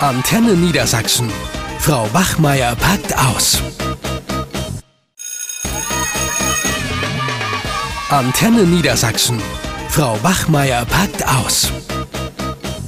[0.00, 1.32] Antenne Niedersachsen.
[1.78, 3.62] Frau Wachmeier packt aus.
[8.10, 9.40] Antenne Niedersachsen.
[9.88, 11.72] Frau Wachmeier packt aus.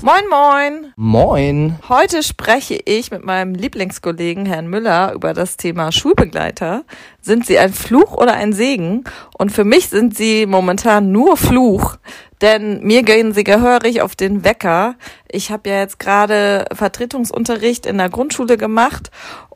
[0.03, 0.93] Moin, moin.
[0.97, 1.79] Moin.
[1.89, 6.85] Heute spreche ich mit meinem Lieblingskollegen Herrn Müller über das Thema Schulbegleiter.
[7.23, 9.05] Sind sie ein Fluch oder ein Segen?
[9.39, 11.97] Und für mich sind sie momentan nur Fluch,
[12.41, 14.95] denn mir gehen sie gehörig auf den Wecker.
[15.31, 19.11] Ich habe ja jetzt gerade Vertretungsunterricht in der Grundschule gemacht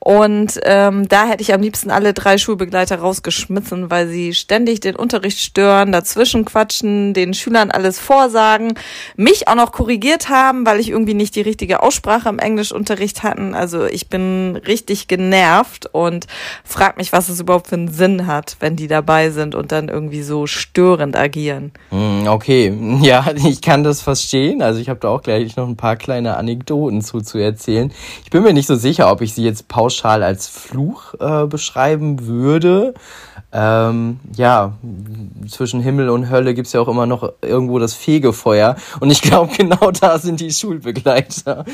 [0.04, 4.96] und ähm, da hätte ich am liebsten alle drei Schulbegleiter rausgeschmissen, weil sie ständig den
[4.96, 8.74] Unterricht stören, dazwischen quatschen, den Schülern alles vorsagen,
[9.14, 13.54] mich auch noch korrigiert haben, weil ich irgendwie nicht die richtige Aussprache im Englischunterricht hatten.
[13.54, 16.26] Also ich bin richtig genervt und
[16.64, 19.88] frag mich, was es überhaupt für einen Sinn hat, wenn die dabei sind und dann
[19.88, 21.70] irgendwie so störend agieren.
[21.90, 22.26] Hm,
[23.02, 24.62] ja, ich kann das verstehen.
[24.62, 27.92] Also ich habe da auch gleich noch ein paar kleine Anekdoten zu, zu erzählen.
[28.24, 31.46] Ich bin mir nicht so sicher, ob ich sie jetzt pauschal pauschal als Fluch äh,
[31.46, 32.94] beschreiben würde.
[33.54, 34.72] Ähm, ja,
[35.46, 38.76] zwischen Himmel und Hölle gibt's ja auch immer noch irgendwo das Fegefeuer.
[39.00, 41.66] Und ich glaube, genau da sind die Schulbegleiter.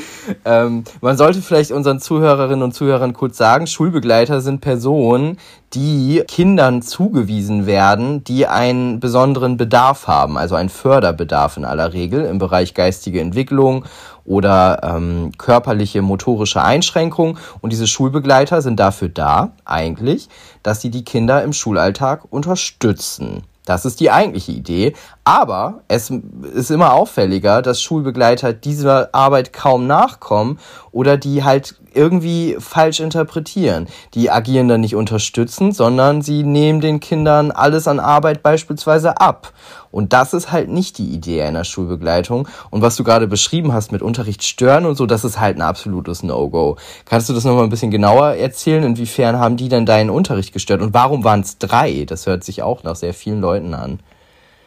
[0.43, 5.37] Ähm, man sollte vielleicht unseren Zuhörerinnen und Zuhörern kurz sagen, Schulbegleiter sind Personen,
[5.73, 12.25] die Kindern zugewiesen werden, die einen besonderen Bedarf haben, also einen Förderbedarf in aller Regel
[12.25, 13.85] im Bereich geistige Entwicklung
[14.29, 17.37] oder ähm, körperliche motorische Einschränkungen.
[17.61, 20.29] Und diese Schulbegleiter sind dafür da, eigentlich,
[20.61, 23.43] dass sie die Kinder im Schulalltag unterstützen.
[23.65, 24.93] Das ist die eigentliche Idee.
[25.29, 26.09] Aber es
[26.55, 30.57] ist immer auffälliger, dass Schulbegleiter dieser Arbeit kaum nachkommen
[30.91, 33.87] oder die halt irgendwie falsch interpretieren.
[34.15, 39.53] Die agieren dann nicht unterstützend, sondern sie nehmen den Kindern alles an Arbeit beispielsweise ab.
[39.91, 42.47] Und das ist halt nicht die Idee einer Schulbegleitung.
[42.71, 45.61] Und was du gerade beschrieben hast mit Unterricht stören und so, das ist halt ein
[45.61, 46.77] absolutes No-Go.
[47.05, 48.83] Kannst du das nochmal ein bisschen genauer erzählen?
[48.83, 50.81] Inwiefern haben die denn deinen Unterricht gestört?
[50.81, 52.05] Und warum waren es drei?
[52.07, 53.99] Das hört sich auch nach sehr vielen Leuten an.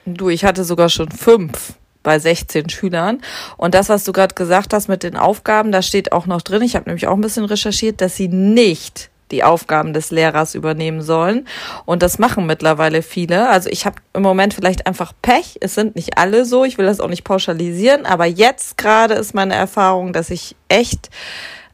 [0.05, 3.21] Du, ich hatte sogar schon fünf bei 16 Schülern.
[3.57, 6.63] Und das, was du gerade gesagt hast mit den Aufgaben, da steht auch noch drin,
[6.63, 11.01] ich habe nämlich auch ein bisschen recherchiert, dass sie nicht die Aufgaben des Lehrers übernehmen
[11.01, 11.47] sollen.
[11.87, 13.49] Und das machen mittlerweile viele.
[13.49, 15.57] Also ich habe im Moment vielleicht einfach Pech.
[15.61, 16.65] Es sind nicht alle so.
[16.65, 18.05] Ich will das auch nicht pauschalisieren.
[18.05, 21.09] Aber jetzt gerade ist meine Erfahrung, dass ich echt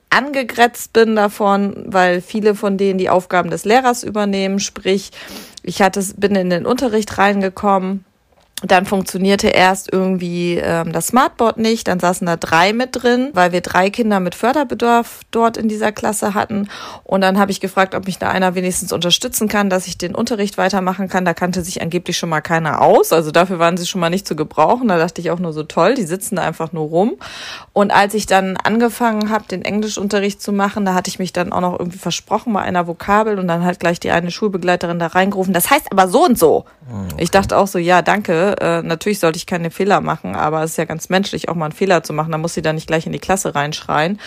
[0.08, 4.60] angegrätzt bin davon, weil viele von denen die Aufgaben des Lehrers übernehmen.
[4.60, 5.10] Sprich,
[5.64, 8.04] ich hatte, bin in den Unterricht reingekommen
[8.62, 11.86] dann funktionierte erst irgendwie ähm, das Smartboard nicht.
[11.86, 15.92] Dann saßen da drei mit drin, weil wir drei Kinder mit Förderbedarf dort in dieser
[15.92, 16.68] Klasse hatten.
[17.04, 20.12] Und dann habe ich gefragt, ob mich da einer wenigstens unterstützen kann, dass ich den
[20.12, 21.24] Unterricht weitermachen kann.
[21.24, 23.12] Da kannte sich angeblich schon mal keiner aus.
[23.12, 24.88] Also dafür waren sie schon mal nicht zu gebrauchen.
[24.88, 27.14] Da dachte ich auch nur so toll, die sitzen da einfach nur rum.
[27.72, 31.52] Und als ich dann angefangen habe, den Englischunterricht zu machen, da hatte ich mich dann
[31.52, 35.06] auch noch irgendwie versprochen bei einer Vokabel und dann hat gleich die eine Schulbegleiterin da
[35.06, 35.54] reingerufen.
[35.54, 36.64] Das heißt aber so und so.
[36.90, 37.22] Ah, okay.
[37.22, 40.72] Ich dachte auch so, ja, danke äh, natürlich sollte ich keine Fehler machen, aber es
[40.72, 42.32] ist ja ganz menschlich, auch mal einen Fehler zu machen.
[42.32, 44.20] Da muss sie dann nicht gleich in die Klasse reinschreien.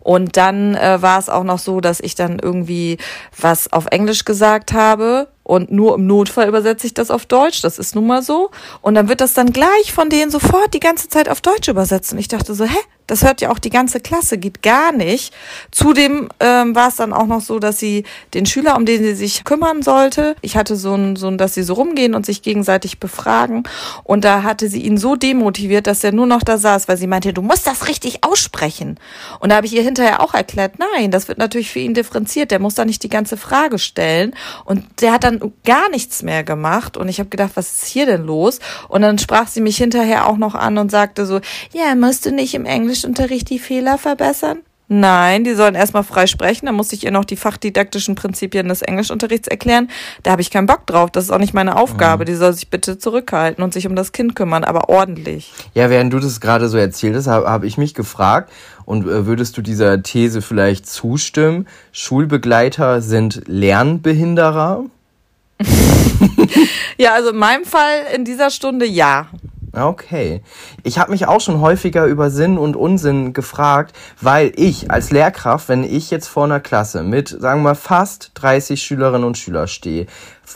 [0.00, 2.98] Und dann äh, war es auch noch so, dass ich dann irgendwie
[3.40, 7.62] was auf Englisch gesagt habe und nur im Notfall übersetze ich das auf Deutsch.
[7.62, 8.50] Das ist nun mal so.
[8.80, 12.12] Und dann wird das dann gleich von denen sofort die ganze Zeit auf Deutsch übersetzt.
[12.12, 12.78] Und ich dachte so, hä?
[13.06, 15.34] Das hört ja auch die ganze Klasse, geht gar nicht.
[15.70, 18.04] Zudem ähm, war es dann auch noch so, dass sie
[18.34, 21.54] den Schüler, um den sie sich kümmern sollte, ich hatte so ein, so ein, dass
[21.54, 23.64] sie so rumgehen und sich gegenseitig befragen.
[24.04, 27.06] Und da hatte sie ihn so demotiviert, dass er nur noch da saß, weil sie
[27.06, 28.98] meinte, du musst das richtig aussprechen.
[29.40, 32.50] Und da habe ich ihr hinterher auch erklärt, nein, das wird natürlich für ihn differenziert.
[32.50, 34.34] Der muss da nicht die ganze Frage stellen.
[34.64, 36.96] Und der hat dann gar nichts mehr gemacht.
[36.96, 38.58] Und ich habe gedacht, was ist hier denn los?
[38.88, 41.40] Und dann sprach sie mich hinterher auch noch an und sagte so,
[41.72, 44.58] ja, musst du nicht im Englisch Englischunterricht die Fehler verbessern?
[44.86, 46.66] Nein, die sollen erstmal frei sprechen.
[46.66, 49.88] Da muss ich ihr noch die fachdidaktischen Prinzipien des Englischunterrichts erklären.
[50.22, 51.10] Da habe ich keinen Bock drauf.
[51.10, 52.24] Das ist auch nicht meine Aufgabe.
[52.24, 52.26] Mhm.
[52.26, 55.50] Die soll sich bitte zurückhalten und sich um das Kind kümmern, aber ordentlich.
[55.72, 58.52] Ja, während du das gerade so erzählt hast, habe hab ich mich gefragt,
[58.84, 61.66] und äh, würdest du dieser These vielleicht zustimmen?
[61.92, 64.84] Schulbegleiter sind Lernbehinderer?
[66.98, 69.28] ja, also in meinem Fall in dieser Stunde ja.
[69.74, 70.42] Okay.
[70.82, 75.68] Ich habe mich auch schon häufiger über Sinn und Unsinn gefragt, weil ich als Lehrkraft,
[75.70, 79.66] wenn ich jetzt vor einer Klasse mit, sagen wir mal, fast 30 Schülerinnen und Schüler
[79.66, 80.06] stehe,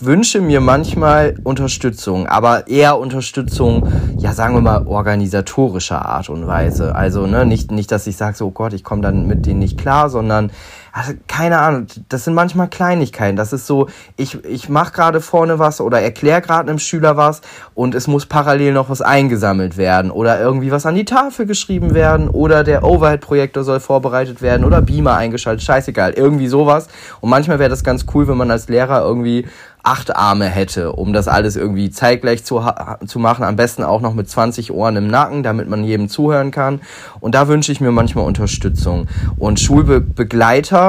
[0.00, 6.94] wünsche mir manchmal Unterstützung, aber eher Unterstützung, ja, sagen wir mal, organisatorischer Art und Weise.
[6.94, 9.60] Also, ne, nicht, nicht, dass ich sage, so, oh Gott, ich komme dann mit denen
[9.60, 10.50] nicht klar, sondern
[10.96, 13.37] also, keine Ahnung, das sind manchmal Kleinigkeiten.
[13.37, 17.43] Das ist so, ich, ich mache gerade vorne was oder erkläre gerade einem Schüler was
[17.75, 21.93] und es muss parallel noch was eingesammelt werden oder irgendwie was an die Tafel geschrieben
[21.93, 26.88] werden oder der Overhead-Projektor soll vorbereitet werden oder Beamer eingeschaltet, scheißegal, irgendwie sowas.
[27.20, 29.44] Und manchmal wäre das ganz cool, wenn man als Lehrer irgendwie
[29.87, 32.60] acht Arme hätte, um das alles irgendwie zeitgleich zu,
[33.06, 33.44] zu machen.
[33.44, 36.81] Am besten auch noch mit 20 Ohren im Nacken, damit man jedem zuhören kann.
[37.20, 39.06] Und da wünsche ich mir manchmal Unterstützung.
[39.38, 40.85] Und Schulbegleiter,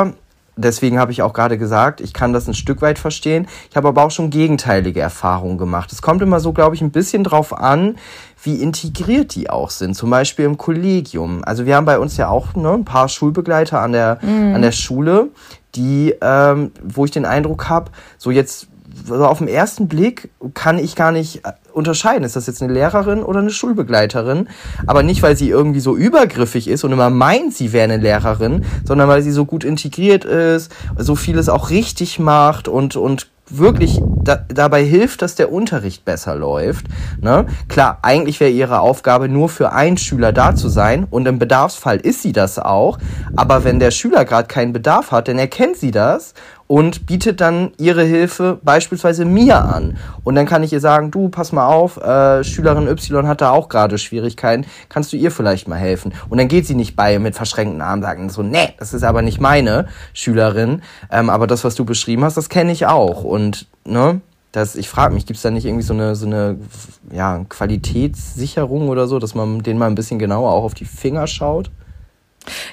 [0.58, 3.48] deswegen habe ich auch gerade gesagt, ich kann das ein Stück weit verstehen.
[3.70, 5.92] Ich habe aber auch schon gegenteilige Erfahrungen gemacht.
[5.92, 7.98] Es kommt immer so, glaube ich, ein bisschen drauf an,
[8.44, 9.96] wie integriert die auch sind.
[9.96, 11.44] Zum Beispiel im Kollegium.
[11.44, 14.56] Also wir haben bei uns ja auch ne, ein paar Schulbegleiter an der, mhm.
[14.56, 15.30] an der Schule,
[15.76, 18.68] die, ähm, wo ich den Eindruck habe, so jetzt
[19.10, 22.74] also auf den ersten Blick kann ich gar nicht äh, unterscheiden, ist das jetzt eine
[22.74, 24.50] Lehrerin oder eine Schulbegleiterin.
[24.86, 28.66] Aber nicht, weil sie irgendwie so übergriffig ist und immer meint, sie wäre eine Lehrerin,
[28.84, 34.02] sondern weil sie so gut integriert ist, so vieles auch richtig macht und, und wirklich
[34.04, 36.88] da, dabei hilft, dass der Unterricht besser läuft.
[37.22, 37.46] Ne?
[37.68, 41.98] Klar, eigentlich wäre ihre Aufgabe nur für einen Schüler da zu sein und im Bedarfsfall
[41.98, 42.98] ist sie das auch.
[43.36, 46.34] Aber wenn der Schüler gerade keinen Bedarf hat, dann erkennt sie das
[46.68, 49.98] und bietet dann ihre Hilfe beispielsweise mir an.
[50.24, 53.52] Und dann kann ich ihr sagen, du, pass mal auf, äh, Schülerin Y hat da
[53.52, 56.14] auch gerade Schwierigkeiten, kannst du ihr vielleicht mal helfen?
[56.30, 59.22] Und dann geht sie nicht bei mit verschränkten Armen sagen so, nee, das ist aber
[59.22, 63.24] nicht meine Schülerin, ähm, aber das, was du beschrieben hast, das kenne ich auch.
[63.24, 64.22] Und, ne,
[64.52, 66.58] das, ich frage mich, gibt es da nicht irgendwie so eine, so eine
[67.12, 71.28] ja, Qualitätssicherung oder so, dass man denen mal ein bisschen genauer auch auf die Finger
[71.28, 71.70] schaut?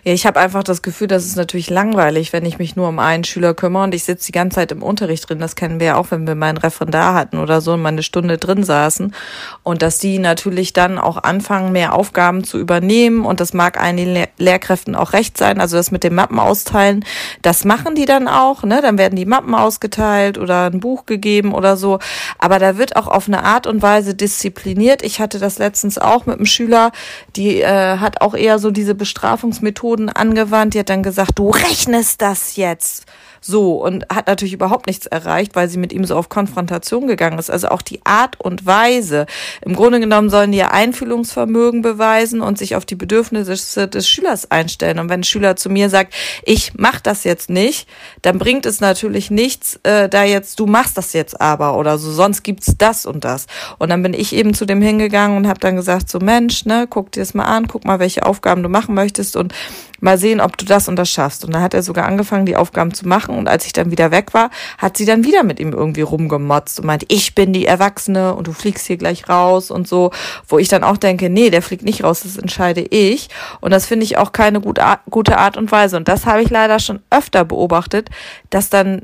[0.04, 2.98] Ja, ich habe einfach das Gefühl, das ist natürlich langweilig, wenn ich mich nur um
[2.98, 5.38] einen Schüler kümmere und ich sitze die ganze Zeit im Unterricht drin.
[5.38, 7.88] Das kennen wir ja auch, wenn wir mal einen Referendar hatten oder so und mal
[7.88, 9.14] eine Stunde drin saßen.
[9.62, 13.24] Und dass die natürlich dann auch anfangen, mehr Aufgaben zu übernehmen.
[13.24, 15.60] Und das mag einigen Lehr Lehrkräften auch recht sein.
[15.60, 17.04] Also das mit den Mappen austeilen,
[17.42, 18.62] das machen die dann auch.
[18.62, 18.80] Ne?
[18.82, 21.98] Dann werden die Mappen ausgeteilt oder ein Buch gegeben oder so.
[22.38, 25.02] Aber da wird auch auf eine Art und Weise diszipliniert.
[25.02, 26.92] Ich hatte das letztens auch mit einem Schüler,
[27.36, 30.74] die äh, hat auch eher so diese Bestrafungs Methoden angewandt.
[30.74, 33.06] Die hat dann gesagt, du rechnest das jetzt.
[33.46, 37.38] So, und hat natürlich überhaupt nichts erreicht, weil sie mit ihm so auf Konfrontation gegangen
[37.38, 37.50] ist.
[37.50, 39.26] Also auch die Art und Weise.
[39.60, 44.50] Im Grunde genommen sollen die ja Einfühlungsvermögen beweisen und sich auf die Bedürfnisse des Schülers
[44.50, 44.98] einstellen.
[44.98, 46.14] Und wenn ein Schüler zu mir sagt,
[46.44, 47.86] ich mach das jetzt nicht,
[48.22, 52.10] dann bringt es natürlich nichts, äh, da jetzt, du machst das jetzt aber oder so,
[52.12, 53.44] sonst gibt's das und das.
[53.78, 56.86] Und dann bin ich eben zu dem hingegangen und habe dann gesagt, so Mensch, ne,
[56.88, 59.52] guck dir das mal an, guck mal, welche Aufgaben du machen möchtest und
[60.00, 61.44] mal sehen, ob du das und das schaffst.
[61.44, 63.36] Und dann hat er sogar angefangen, die Aufgaben zu machen.
[63.36, 66.80] Und als ich dann wieder weg war, hat sie dann wieder mit ihm irgendwie rumgemotzt
[66.80, 70.10] und meint, ich bin die Erwachsene und du fliegst hier gleich raus und so.
[70.48, 73.28] Wo ich dann auch denke, nee, der fliegt nicht raus, das entscheide ich.
[73.60, 75.96] Und das finde ich auch keine gute Art und Weise.
[75.96, 78.10] Und das habe ich leider schon öfter beobachtet,
[78.50, 79.02] dass dann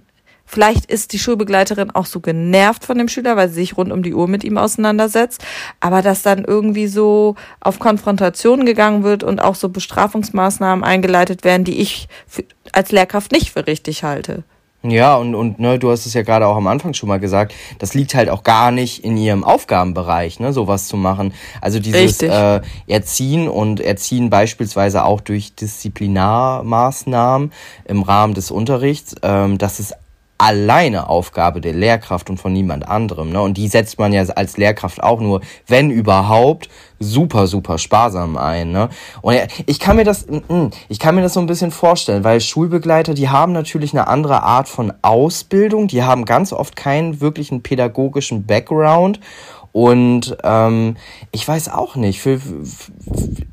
[0.53, 4.03] Vielleicht ist die Schulbegleiterin auch so genervt von dem Schüler, weil sie sich rund um
[4.03, 5.45] die Uhr mit ihm auseinandersetzt.
[5.79, 11.63] Aber dass dann irgendwie so auf Konfrontation gegangen wird und auch so Bestrafungsmaßnahmen eingeleitet werden,
[11.63, 12.09] die ich
[12.73, 14.43] als Lehrkraft nicht für richtig halte.
[14.83, 17.55] Ja, und, und ne, du hast es ja gerade auch am Anfang schon mal gesagt,
[17.79, 21.33] das liegt halt auch gar nicht in ihrem Aufgabenbereich, ne, sowas zu machen.
[21.61, 27.53] Also dieses äh, Erziehen und Erziehen beispielsweise auch durch Disziplinarmaßnahmen
[27.85, 29.95] im Rahmen des Unterrichts, ähm, das ist
[30.41, 33.31] alleine Aufgabe der Lehrkraft und von niemand anderem.
[33.31, 33.43] Ne?
[33.43, 38.73] Und die setzt man ja als Lehrkraft auch nur, wenn überhaupt, super, super sparsam ein.
[38.73, 38.89] Ne?
[39.21, 42.25] Und ich kann mir das, mm, mm, ich kann mir das so ein bisschen vorstellen,
[42.25, 47.21] weil Schulbegleiter, die haben natürlich eine andere Art von Ausbildung, die haben ganz oft keinen
[47.21, 49.21] wirklichen pädagogischen Background
[49.73, 50.97] und ähm,
[51.31, 52.41] ich weiß auch nicht, für,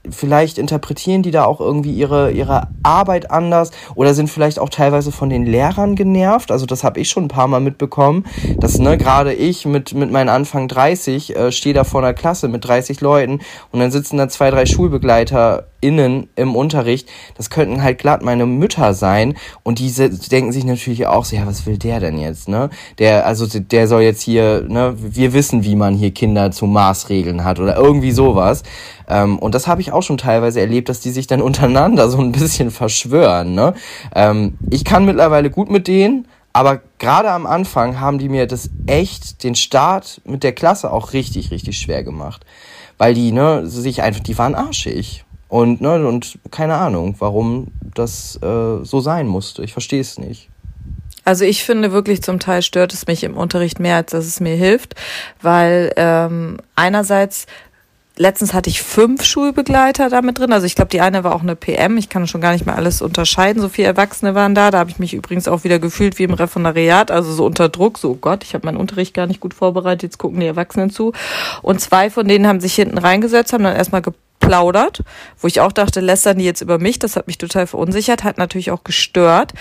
[0.09, 5.11] vielleicht interpretieren die da auch irgendwie ihre, ihre Arbeit anders oder sind vielleicht auch teilweise
[5.11, 6.51] von den Lehrern genervt.
[6.51, 8.25] Also das habe ich schon ein paar Mal mitbekommen,
[8.59, 12.47] dass ne, gerade ich mit, mit meinen Anfang 30 äh, stehe da vor einer Klasse
[12.47, 13.39] mit 30 Leuten
[13.71, 18.45] und dann sitzen da zwei, drei Schulbegleiter innen im Unterricht, das könnten halt glatt meine
[18.45, 22.47] Mütter sein und diese denken sich natürlich auch so, ja, was will der denn jetzt,
[22.49, 22.69] ne?
[22.99, 27.43] Der, also der soll jetzt hier, ne, wir wissen, wie man hier Kinder zu Maßregeln
[27.43, 28.63] hat oder irgendwie sowas.
[29.09, 32.19] Ähm, und das habe ich auch schon teilweise erlebt, dass die sich dann untereinander so
[32.19, 33.73] ein bisschen verschwören, ne?
[34.15, 38.71] Ähm, ich kann mittlerweile gut mit denen, aber gerade am Anfang haben die mir das
[38.87, 42.47] echt, den Start mit der Klasse auch richtig, richtig schwer gemacht.
[42.97, 45.23] Weil die, ne, sich einfach, die waren arschig.
[45.49, 49.63] Und, ne, und keine Ahnung, warum das äh, so sein musste.
[49.63, 50.49] Ich verstehe es nicht.
[51.23, 54.39] Also ich finde wirklich zum Teil stört es mich im Unterricht mehr, als dass es
[54.39, 54.95] mir hilft,
[55.41, 57.47] weil ähm, einerseits
[58.17, 60.51] letztens hatte ich fünf Schulbegleiter damit drin.
[60.51, 61.97] Also ich glaube, die eine war auch eine PM.
[61.97, 63.61] Ich kann schon gar nicht mehr alles unterscheiden.
[63.61, 64.71] So viele Erwachsene waren da.
[64.71, 67.97] Da habe ich mich übrigens auch wieder gefühlt wie im Referendariat, also so unter Druck.
[67.97, 70.03] So, oh Gott, ich habe meinen Unterricht gar nicht gut vorbereitet.
[70.03, 71.13] Jetzt gucken die Erwachsenen zu.
[71.61, 74.01] Und zwei von denen haben sich hinten reingesetzt, haben dann erstmal
[74.47, 75.03] geplaudert,
[75.39, 78.37] wo ich auch dachte, lästern die jetzt über mich, das hat mich total verunsichert, hat
[78.37, 79.53] natürlich auch gestört.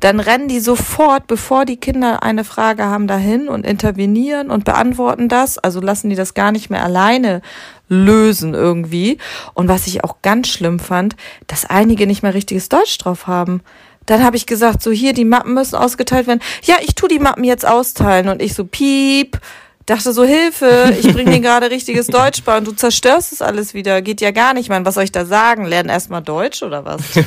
[0.00, 5.28] Dann rennen die sofort, bevor die Kinder eine Frage haben, dahin und intervenieren und beantworten
[5.28, 7.42] das, also lassen die das gar nicht mehr alleine
[7.88, 9.18] lösen irgendwie.
[9.54, 11.16] Und was ich auch ganz schlimm fand,
[11.46, 13.62] dass einige nicht mehr richtiges Deutsch drauf haben.
[14.06, 16.40] Dann habe ich gesagt, so hier, die Mappen müssen ausgeteilt werden.
[16.62, 18.28] Ja, ich tu die Mappen jetzt austeilen.
[18.28, 19.38] Und ich so, piep,
[19.90, 23.74] dachte so, Hilfe, ich bringe dir gerade richtiges Deutsch bei und du zerstörst es alles
[23.74, 24.00] wieder.
[24.02, 24.86] Geht ja gar nicht, Mann.
[24.86, 25.64] Was soll ich da sagen?
[25.64, 27.02] Lernen erstmal Deutsch oder was?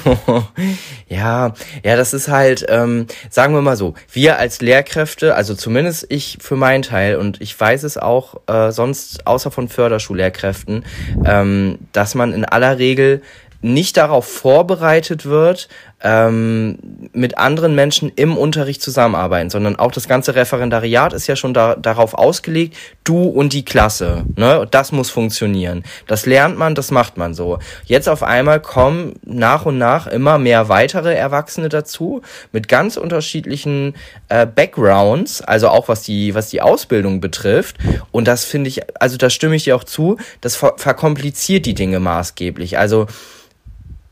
[1.09, 1.53] ja,
[1.83, 6.37] ja, das ist halt, ähm, sagen wir mal so, wir als Lehrkräfte, also zumindest ich
[6.41, 10.85] für meinen Teil und ich weiß es auch äh, sonst außer von Förderschullehrkräften,
[11.25, 13.21] ähm, dass man in aller Regel
[13.61, 15.69] nicht darauf vorbereitet wird,
[16.03, 16.77] ähm,
[17.13, 21.75] mit anderen Menschen im Unterricht zusammenarbeiten, sondern auch das ganze Referendariat ist ja schon da,
[21.75, 25.83] darauf ausgelegt, du und die Klasse, ne, das muss funktionieren.
[26.07, 27.59] Das lernt man, das macht man so.
[27.85, 33.95] Jetzt auf einmal kommen nach und nach immer mehr weitere Erwachsene dazu mit ganz unterschiedlichen
[34.27, 37.77] äh, Backgrounds, also auch was die was die Ausbildung betrifft.
[38.11, 41.75] Und das finde ich, also da stimme ich dir auch zu, das ver verkompliziert die
[41.75, 42.77] Dinge maßgeblich.
[42.77, 43.07] Also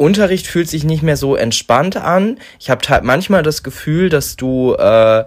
[0.02, 2.38] Unterricht fühlt sich nicht mehr so entspannt an.
[2.60, 5.26] Ich habe halt manchmal das Gefühl, dass du äh,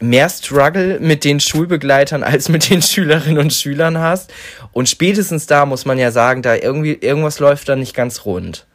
[0.00, 4.32] mehr Struggle mit den Schulbegleitern als mit den Schülerinnen und Schülern hast.
[4.72, 8.66] Und spätestens da muss man ja sagen, da irgendwie irgendwas läuft da nicht ganz rund.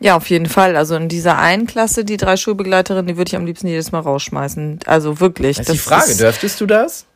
[0.00, 0.76] Ja, auf jeden Fall.
[0.76, 4.00] Also in dieser einen Klasse, die drei Schulbegleiterinnen, die würde ich am liebsten jedes Mal
[4.00, 4.80] rausschmeißen.
[4.86, 5.58] Also wirklich.
[5.58, 7.06] Das ist die Frage, ist, dürftest du das?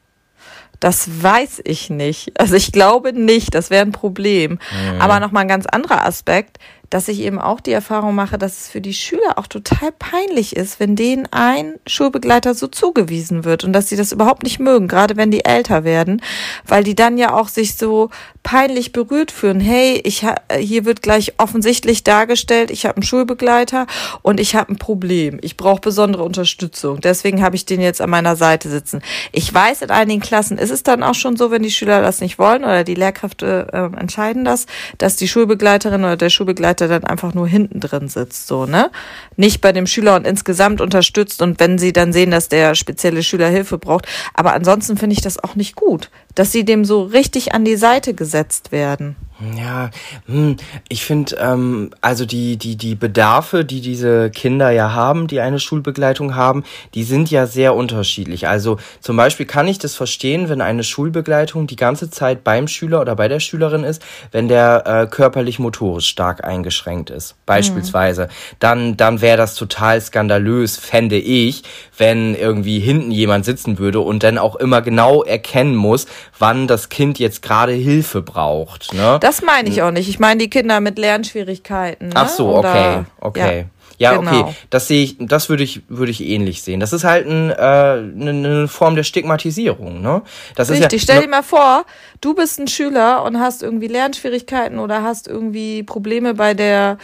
[0.80, 2.38] Das weiß ich nicht.
[2.38, 4.52] Also ich glaube nicht, das wäre ein Problem.
[4.52, 5.00] Mhm.
[5.00, 6.58] Aber nochmal ein ganz anderer Aspekt
[6.90, 10.56] dass ich eben auch die Erfahrung mache, dass es für die Schüler auch total peinlich
[10.56, 14.88] ist, wenn denen ein Schulbegleiter so zugewiesen wird und dass sie das überhaupt nicht mögen,
[14.88, 16.22] gerade wenn die älter werden,
[16.66, 18.10] weil die dann ja auch sich so
[18.42, 19.58] peinlich berührt fühlen.
[19.60, 20.24] Hey, ich
[20.58, 23.86] hier wird gleich offensichtlich dargestellt, ich habe einen Schulbegleiter
[24.22, 25.38] und ich habe ein Problem.
[25.42, 27.00] Ich brauche besondere Unterstützung.
[27.00, 29.02] Deswegen habe ich den jetzt an meiner Seite sitzen.
[29.32, 32.20] Ich weiß, in einigen Klassen ist es dann auch schon so, wenn die Schüler das
[32.20, 34.66] nicht wollen oder die Lehrkräfte äh, entscheiden das,
[34.98, 38.90] dass die Schulbegleiterin oder der Schulbegleiter Schulleiter dann einfach nur hinten drin sitzt, so, ne?
[39.36, 43.22] Nicht bei dem Schüler und insgesamt unterstützt und wenn sie dann sehen, dass der spezielle
[43.22, 44.06] Schüler Hilfe braucht.
[44.34, 47.76] Aber ansonsten finde ich das auch nicht gut, dass sie dem so richtig an die
[47.76, 49.16] Seite gesetzt werden.
[49.56, 49.90] Ja,
[50.26, 50.56] hm,
[50.88, 55.60] ich finde, ähm, also die, die, die Bedarfe, die diese Kinder ja haben, die eine
[55.60, 56.64] Schulbegleitung haben,
[56.94, 58.48] die sind ja sehr unterschiedlich.
[58.48, 63.02] Also zum Beispiel kann ich das verstehen, wenn eine Schulbegleitung die ganze Zeit beim Schüler
[63.02, 64.02] oder bei der Schülerin ist,
[64.32, 68.24] wenn der äh, körperlich-motorisch stark eingeschränkt ist, beispielsweise.
[68.24, 68.56] Mhm.
[68.58, 71.62] Dann, dann wäre das total skandalös, fände ich,
[71.98, 76.06] wenn irgendwie hinten jemand sitzen würde und dann auch immer genau erkennen muss,
[76.38, 78.94] wann das Kind jetzt gerade Hilfe braucht.
[78.94, 79.18] Ne?
[79.25, 80.08] Das meine ich auch nicht.
[80.08, 82.08] Ich meine die Kinder mit Lernschwierigkeiten.
[82.08, 82.14] Ne?
[82.16, 83.58] Ach so, okay, okay.
[83.60, 83.64] Ja.
[83.98, 84.40] Ja, genau.
[84.40, 86.80] okay, das sehe ich, das würde ich, würde ich ähnlich sehen.
[86.80, 90.22] Das ist halt ein, äh, eine, eine Form der Stigmatisierung, ne?
[90.54, 91.84] Das Richtig, ist ja, stell dir mal vor,
[92.20, 96.98] du bist ein Schüler und hast irgendwie Lernschwierigkeiten oder hast irgendwie Probleme bei der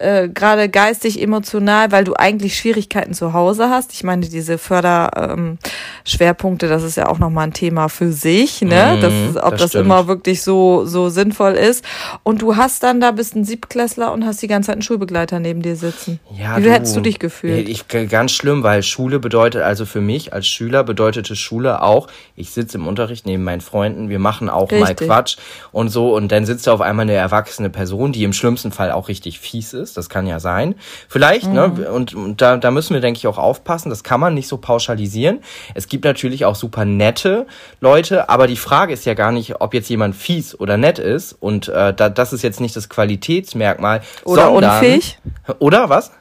[0.00, 3.92] äh, gerade geistig, emotional, weil du eigentlich Schwierigkeiten zu Hause hast.
[3.92, 8.98] Ich meine, diese Förderschwerpunkte, ähm, das ist ja auch nochmal ein Thema für sich, ne?
[8.98, 11.84] Mm, das, ob das, das immer wirklich so, so sinnvoll ist.
[12.22, 15.40] Und du hast dann da bist ein Siebtklässler und hast die ganze Zeit einen Schulbegleiter
[15.40, 16.20] neben dir sitzen.
[16.36, 17.68] Ja, Wie du, hättest du dich gefühlt?
[17.68, 22.50] Ich, ganz schlimm, weil Schule bedeutet, also für mich als Schüler bedeutete Schule auch, ich
[22.50, 24.80] sitze im Unterricht neben meinen Freunden, wir machen auch richtig.
[24.80, 25.38] mal Quatsch
[25.72, 28.92] und so und dann sitzt da auf einmal eine erwachsene Person, die im schlimmsten Fall
[28.92, 29.96] auch richtig fies ist.
[29.96, 30.74] Das kann ja sein.
[31.08, 31.68] Vielleicht, ne?
[31.68, 31.80] mhm.
[31.80, 31.92] ne?
[31.92, 33.88] Und, und da, da müssen wir, denke ich, auch aufpassen.
[33.88, 35.38] Das kann man nicht so pauschalisieren.
[35.74, 37.46] Es gibt natürlich auch super nette
[37.80, 41.32] Leute, aber die Frage ist ja gar nicht, ob jetzt jemand fies oder nett ist.
[41.40, 44.02] Und äh, da, das ist jetzt nicht das Qualitätsmerkmal.
[44.24, 45.18] Oder sondern, unfähig.
[45.58, 46.12] Oder was?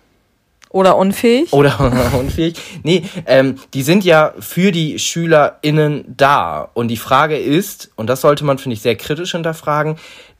[0.77, 1.51] Oder unfähig?
[1.53, 2.55] Oder unfähig.
[2.83, 6.69] Nee, ähm, die sind ja für die SchülerInnen da.
[6.75, 9.95] Und die Frage ist, und das sollte man, finde ich, sehr kritisch hinterfragen,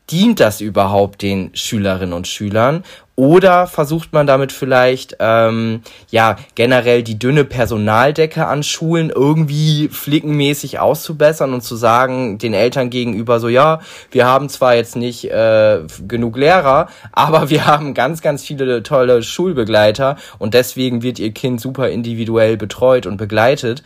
[0.10, 2.84] dient das überhaupt den Schülerinnen und Schülern?
[3.20, 10.78] Oder versucht man damit vielleicht ähm, ja generell die dünne Personaldecke an Schulen irgendwie flickenmäßig
[10.78, 13.80] auszubessern und zu sagen den Eltern gegenüber so ja
[14.12, 19.24] wir haben zwar jetzt nicht äh, genug Lehrer, aber wir haben ganz ganz viele tolle
[19.24, 23.82] Schulbegleiter und deswegen wird ihr Kind super individuell betreut und begleitet.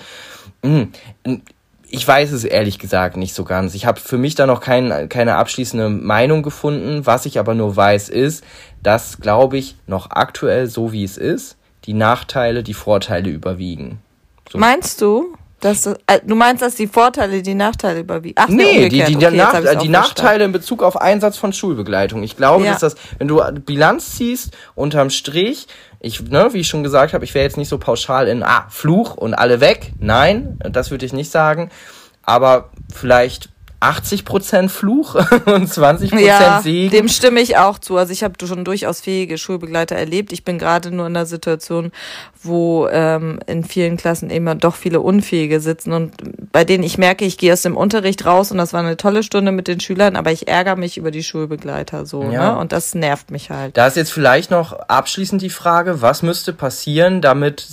[0.61, 0.91] Hm
[1.93, 3.75] ich weiß es ehrlich gesagt nicht so ganz.
[3.75, 7.05] Ich habe für mich da noch kein, keine abschließende Meinung gefunden.
[7.05, 8.45] Was ich aber nur weiß, ist,
[8.81, 13.99] dass, glaube ich, noch aktuell so wie es ist, die Nachteile die Vorteile überwiegen.
[14.49, 14.57] So.
[14.57, 15.35] Meinst du?
[15.59, 18.35] Dass du, äh, du meinst, dass die Vorteile die Nachteile überwiegen?
[18.39, 22.23] Ach, nee, die, die, okay, Nach die Nachteile in Bezug auf Einsatz von Schulbegleitung.
[22.23, 22.71] Ich glaube, ja.
[22.71, 25.67] dass das, wenn du Bilanz ziehst, unterm Strich,
[26.01, 28.65] ich, ne, wie ich schon gesagt habe, ich wäre jetzt nicht so pauschal in, ah,
[28.69, 29.93] Fluch und alle weg.
[29.99, 31.69] Nein, das würde ich nicht sagen.
[32.23, 33.49] Aber vielleicht
[33.81, 36.91] 80% Fluch und 20% ja, Segen.
[36.91, 37.97] Dem stimme ich auch zu.
[37.97, 40.31] Also ich habe schon durchaus fähige Schulbegleiter erlebt.
[40.31, 41.91] Ich bin gerade nur in einer Situation,
[42.43, 46.13] wo ähm, in vielen Klassen eben doch viele Unfähige sitzen und
[46.51, 49.23] bei denen ich merke, ich gehe aus dem Unterricht raus und das war eine tolle
[49.23, 52.23] Stunde mit den Schülern, aber ich ärgere mich über die Schulbegleiter so.
[52.23, 52.53] Ja.
[52.53, 52.59] Ne?
[52.59, 53.77] Und das nervt mich halt.
[53.77, 57.67] Da ist jetzt vielleicht noch abschließend die Frage, was müsste passieren, damit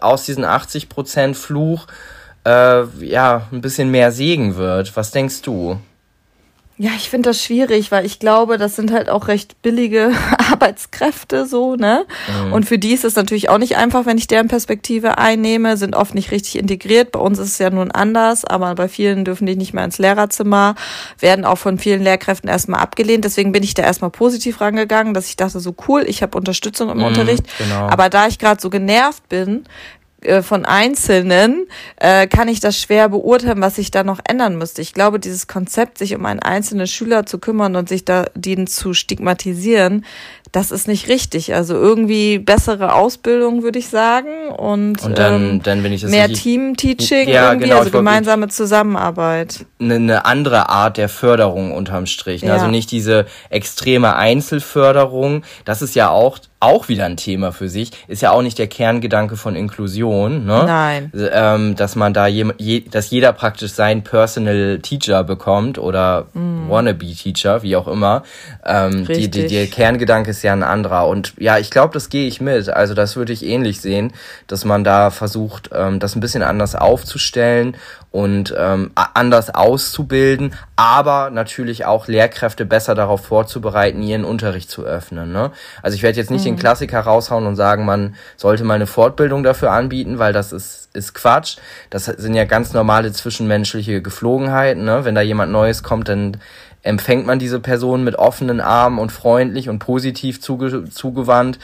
[0.00, 1.86] aus diesen 80% Fluch
[2.44, 4.96] äh, ja, ein bisschen mehr Segen wird.
[4.96, 5.78] Was denkst du?
[6.78, 10.10] Ja, ich finde das schwierig, weil ich glaube, das sind halt auch recht billige
[10.50, 12.06] Arbeitskräfte so, ne?
[12.46, 12.52] Mhm.
[12.54, 15.94] Und für die ist es natürlich auch nicht einfach, wenn ich deren Perspektive einnehme, sind
[15.94, 17.12] oft nicht richtig integriert.
[17.12, 19.98] Bei uns ist es ja nun anders, aber bei vielen dürfen die nicht mehr ins
[19.98, 20.74] Lehrerzimmer,
[21.20, 23.24] werden auch von vielen Lehrkräften erstmal abgelehnt.
[23.26, 26.90] Deswegen bin ich da erstmal positiv rangegangen, dass ich dachte, so cool, ich habe Unterstützung
[26.90, 27.44] im mhm, Unterricht.
[27.58, 27.86] Genau.
[27.90, 29.66] Aber da ich gerade so genervt bin,
[30.24, 34.82] äh, von Einzelnen äh, kann ich das schwer beurteilen, was sich da noch ändern müsste.
[34.82, 38.66] Ich glaube, dieses Konzept, sich um einen einzelnen Schüler zu kümmern und sich da den
[38.66, 40.04] zu stigmatisieren,
[40.52, 41.54] das ist nicht richtig.
[41.54, 44.50] Also irgendwie bessere Ausbildung, würde ich sagen.
[44.50, 48.48] Und, und dann, ähm, dann wenn ich das mehr Team-Teaching, ja, irgendwie, genau, also gemeinsame
[48.48, 49.64] Zusammenarbeit.
[49.80, 52.42] Eine, eine andere Art der Förderung unterm Strich.
[52.42, 52.48] Ne?
[52.48, 52.54] Ja.
[52.54, 55.42] Also nicht diese extreme Einzelförderung.
[55.64, 58.68] Das ist ja auch auch wieder ein Thema für sich, ist ja auch nicht der
[58.68, 60.62] Kerngedanke von Inklusion, ne?
[60.64, 61.12] Nein.
[61.32, 66.70] Ähm, dass man da je, je, dass jeder praktisch seinen Personal Teacher bekommt oder mm.
[66.70, 68.22] wannabe Teacher, wie auch immer.
[68.64, 71.06] Ähm, die, die, der Kerngedanke ist ja ein anderer.
[71.06, 72.68] Und ja, ich glaube, das gehe ich mit.
[72.68, 74.12] Also das würde ich ähnlich sehen,
[74.48, 77.76] dass man da versucht, ähm, das ein bisschen anders aufzustellen
[78.10, 85.32] und ähm, anders auszubilden, aber natürlich auch Lehrkräfte besser darauf vorzubereiten, ihren Unterricht zu öffnen.
[85.32, 85.52] Ne?
[85.80, 86.50] Also ich werde jetzt nicht mhm.
[86.50, 90.90] den Klassiker raushauen und sagen, man sollte mal eine Fortbildung dafür anbieten, weil das ist,
[90.92, 91.56] ist Quatsch.
[91.88, 94.84] Das sind ja ganz normale zwischenmenschliche Geflogenheiten.
[94.84, 95.04] Ne?
[95.04, 96.36] Wenn da jemand Neues kommt, dann
[96.82, 101.58] empfängt man diese Person mit offenen Armen und freundlich und positiv zuge zugewandt.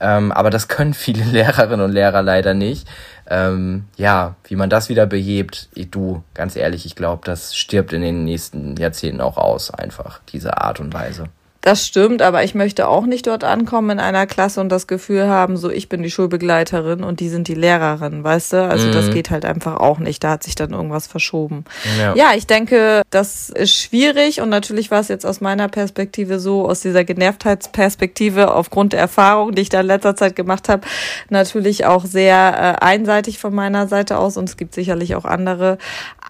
[0.00, 2.88] Ähm, aber das können viele Lehrerinnen und Lehrer leider nicht.
[3.28, 8.02] Ähm, ja, wie man das wieder behebt, du, ganz ehrlich, ich glaube, das stirbt in
[8.02, 11.24] den nächsten Jahrzehnten auch aus, einfach, diese Art und Weise.
[11.68, 15.28] Das stimmt, aber ich möchte auch nicht dort ankommen in einer Klasse und das Gefühl
[15.28, 18.62] haben, so ich bin die Schulbegleiterin und die sind die Lehrerin, weißt du?
[18.64, 18.92] Also mhm.
[18.92, 20.24] das geht halt einfach auch nicht.
[20.24, 21.66] Da hat sich dann irgendwas verschoben.
[21.98, 22.14] Ja.
[22.14, 26.66] ja, ich denke, das ist schwierig und natürlich war es jetzt aus meiner Perspektive so,
[26.66, 30.86] aus dieser Genervtheitsperspektive aufgrund der Erfahrung, die ich da in letzter Zeit gemacht habe,
[31.28, 35.76] natürlich auch sehr äh, einseitig von meiner Seite aus und es gibt sicherlich auch andere.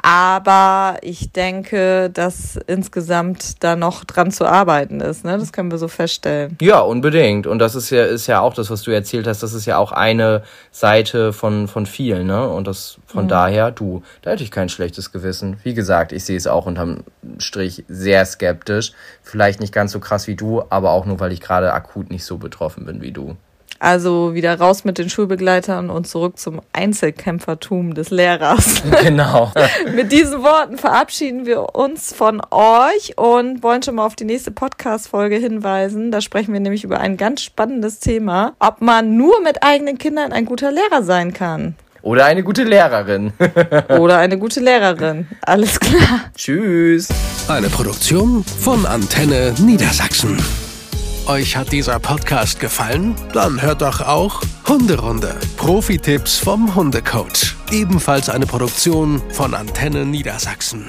[0.03, 5.24] Aber ich denke, dass insgesamt da noch dran zu arbeiten ist.
[5.29, 5.38] Ne?
[5.38, 6.57] Das können wir so feststellen.
[6.61, 7.47] Ja, unbedingt.
[7.47, 9.43] Und das ist ja, ist ja auch das, was du erzählt hast.
[9.43, 12.27] Das ist ja auch eine Seite von, von vielen.
[12.27, 12.49] Ne?
[12.49, 13.29] Und das von mhm.
[13.29, 15.59] daher, du, da hätte ich kein schlechtes Gewissen.
[15.62, 17.05] Wie gesagt, ich sehe es auch unterm
[17.38, 18.93] Strich sehr skeptisch.
[19.23, 22.25] Vielleicht nicht ganz so krass wie du, aber auch nur, weil ich gerade akut nicht
[22.25, 23.37] so betroffen bin wie du.
[23.79, 28.83] Also wieder raus mit den Schulbegleitern und zurück zum Einzelkämpfertum des Lehrers.
[29.03, 29.53] Genau.
[29.95, 34.51] mit diesen Worten verabschieden wir uns von euch und wollen schon mal auf die nächste
[34.51, 36.11] Podcast-Folge hinweisen.
[36.11, 40.33] Da sprechen wir nämlich über ein ganz spannendes Thema, ob man nur mit eigenen Kindern
[40.33, 41.77] ein guter Lehrer sein kann.
[42.03, 43.33] Oder eine gute Lehrerin.
[43.88, 45.29] Oder eine gute Lehrerin.
[45.43, 46.25] Alles klar.
[46.37, 47.09] Tschüss.
[47.49, 50.38] Eine Produktion von Antenne Niedersachsen.
[51.29, 53.14] Euch hat dieser Podcast gefallen?
[53.35, 55.38] Dann hört doch auch Hunderunde.
[55.59, 57.55] Profi-Tipps vom Hundecoach.
[57.71, 60.87] Ebenfalls eine Produktion von Antenne Niedersachsen.